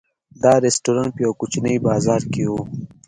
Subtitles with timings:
[0.43, 2.53] دا رسټورانټ په یوه کوچني بازار کې و.